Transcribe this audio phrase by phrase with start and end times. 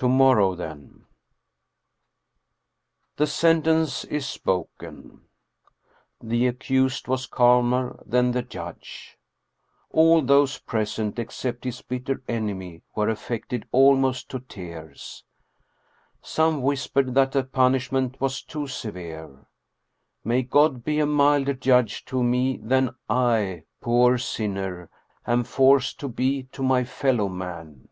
[0.00, 1.06] To morrow, then!
[3.16, 5.22] The sentence is spoken.
[6.22, 9.18] The accused was calmer than the judge.
[9.90, 15.24] All those pres ent, except his bitter enemy, were affected almost to tears.
[16.22, 19.46] Some whispered that the punishment was too severe.
[20.22, 24.90] May God be a milder judge to me than I, poor sinner,,
[25.26, 27.88] am forced to be to my fellow men.